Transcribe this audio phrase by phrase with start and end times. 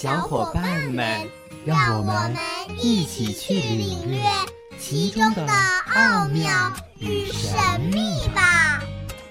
[0.00, 1.28] 小伙伴们，
[1.66, 2.34] 让我们
[2.78, 4.22] 一起去领略
[4.78, 5.46] 其中的
[5.94, 7.52] 奥妙与神
[7.92, 8.82] 秘吧！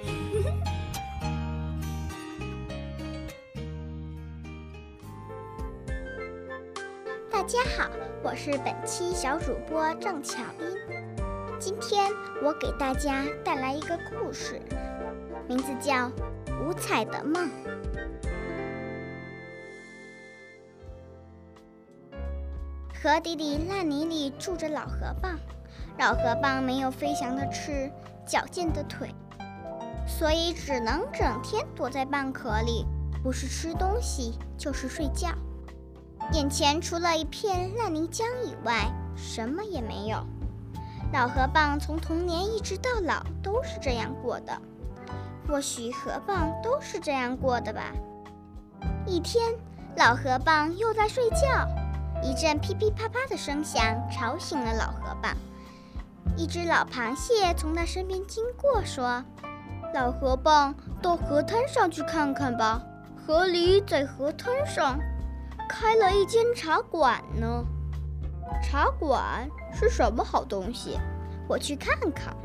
[7.31, 7.89] 大家好，
[8.21, 10.67] 我是本期小主播郑巧音。
[11.57, 12.11] 今天
[12.43, 14.61] 我给大家带来一个故事，
[15.47, 15.95] 名字叫
[16.63, 17.47] 《五彩的梦》。
[23.01, 25.37] 河底里烂泥里住着老河蚌，
[25.97, 27.89] 老河蚌没有飞翔的翅，
[28.25, 29.15] 矫健的腿，
[30.05, 32.85] 所以只能整天躲在蚌壳里，
[33.23, 35.29] 不是吃东西就是睡觉。
[36.33, 40.21] 眼前除了一片烂泥浆以外，什么也没有。
[41.13, 44.61] 老河蚌从童年一直到老都是这样过的，
[45.47, 47.93] 或许河蚌都是这样过的吧。
[49.05, 49.55] 一天，
[49.95, 51.65] 老河蚌又在睡觉。
[52.21, 53.81] 一阵噼噼啪啪的声响
[54.11, 55.33] 吵醒了老河蚌。
[56.35, 59.23] 一只老螃蟹从他身边经过，说
[59.93, 62.81] ：“老河蚌，到河滩上去看看吧。
[63.15, 64.99] 河里在河滩上
[65.67, 67.63] 开了一间茶馆呢。
[68.61, 70.99] 茶馆是什么好东西？
[71.47, 72.35] 我去看看。”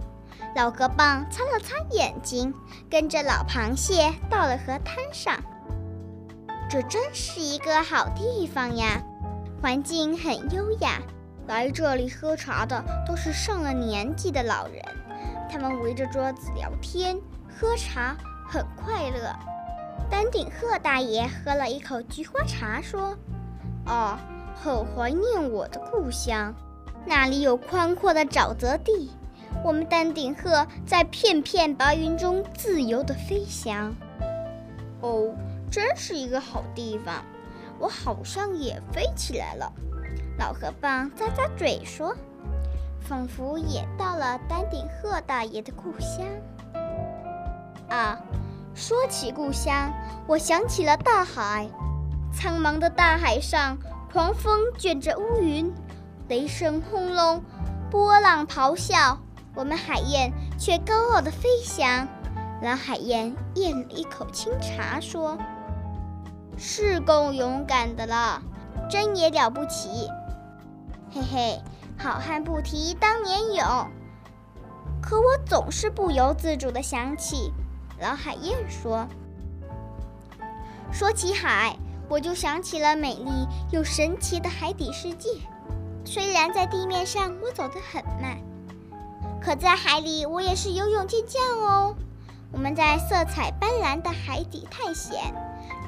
[0.56, 2.55] 老河蚌擦了擦眼睛，
[2.89, 5.36] 跟着老螃蟹到了河滩上。
[6.70, 9.02] 这真是一个好地方呀！
[9.65, 11.01] 环境很优雅，
[11.47, 14.85] 来这里喝茶的都是上了年纪的老人，
[15.51, 17.17] 他们围着桌子聊天
[17.48, 18.14] 喝茶，
[18.47, 19.35] 很快乐。
[20.11, 23.17] 丹顶鹤大爷喝了一口菊花茶，说
[23.89, 24.20] ：“啊，
[24.55, 26.55] 很怀念我的故乡，
[27.07, 29.13] 那里有宽阔的沼泽地，
[29.64, 33.95] 我们丹顶鹤在片片白云中自由地飞翔。
[35.01, 35.35] 哦，
[35.70, 37.25] 真是一个好地方。”
[37.84, 39.70] 我好像也飞起来了，
[40.39, 42.17] 老河蚌咂咂嘴说
[43.06, 46.24] ：“仿佛也到了丹顶鹤大爷的故乡。”
[47.90, 48.18] 啊，
[48.74, 49.92] 说起故乡，
[50.27, 51.68] 我想起了大海。
[52.33, 53.77] 苍茫的大海上，
[54.11, 55.70] 狂风卷着乌云，
[56.28, 57.42] 雷声轰隆，
[57.90, 59.18] 波浪咆哮，
[59.55, 62.08] 我们海燕却高傲地飞翔。
[62.62, 65.36] 老海燕咽了一口清茶，说。
[66.57, 68.42] 是够勇敢的了，
[68.89, 70.09] 真也了不起。
[71.13, 71.61] 嘿嘿，
[71.98, 73.65] 好汉不提当年勇。
[75.03, 77.53] 可我总是不由自主地想起，
[78.01, 79.07] 老海燕说
[80.91, 81.77] ：“说起海，
[82.09, 83.31] 我就想起了美丽
[83.70, 85.31] 又神奇的海底世界。
[86.05, 88.39] 虽然在地面上我走得很慢，
[89.41, 91.95] 可在海里我也是游泳健将哦。
[92.53, 95.35] 我们在色彩斑斓的海底探险。”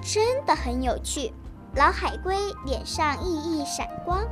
[0.06, 1.33] 真的很有趣，
[1.75, 4.25] 老海龟脸上熠熠闪光。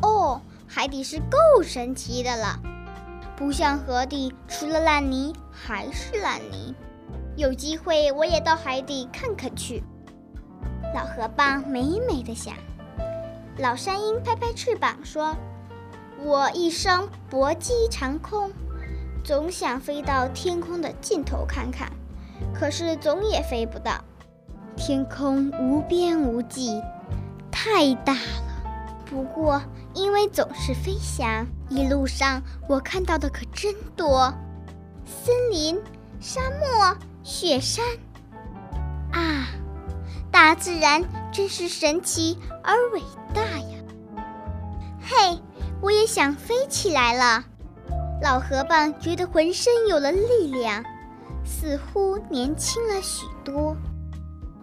[0.00, 2.58] 哦，海底是够神奇的了，
[3.36, 6.74] 不像河底，除了烂泥还是烂泥。
[7.36, 9.84] 有机会我也到海底看看去。
[10.94, 12.54] 老河蚌美美的想。
[13.58, 15.36] 老山鹰拍拍翅膀说
[16.24, 18.50] ：“我一生搏击长空，
[19.22, 21.92] 总想飞到天空的尽头看看，
[22.54, 24.02] 可是总也飞不到。”
[24.76, 26.80] 天空无边无际，
[27.50, 28.20] 太大了。
[29.04, 29.62] 不过，
[29.94, 34.32] 因为总是飞翔，一路上我看到的可真多：
[35.04, 35.78] 森林、
[36.18, 37.84] 沙漠、雪山。
[39.12, 39.46] 啊，
[40.30, 43.02] 大自然真是神奇而伟
[43.34, 43.78] 大呀！
[45.02, 45.38] 嘿，
[45.82, 47.44] 我也想飞起来了。
[48.22, 50.82] 老河蚌觉得浑身有了力量，
[51.44, 53.76] 似乎年轻了许多。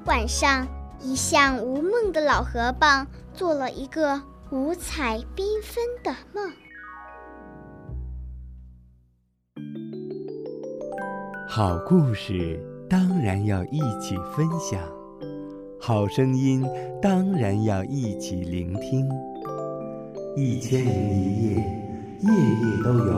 [0.09, 0.67] 晚上，
[0.99, 4.19] 一向无梦的老河蚌做了一个
[4.49, 6.51] 五彩缤纷的梦。
[11.47, 12.59] 好故事
[12.89, 14.81] 当然要一起分享，
[15.79, 16.65] 好声音
[16.99, 19.07] 当然要一起聆听。
[20.35, 21.55] 一千零一夜，
[22.21, 23.13] 夜夜都有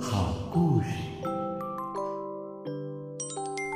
[0.00, 0.86] 好故事。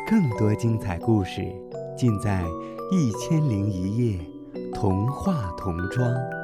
[0.09, 1.55] 更多精彩故事。
[1.99, 2.45] 尽在
[2.93, 4.21] 《一千零一夜》
[4.73, 6.38] 童话童装。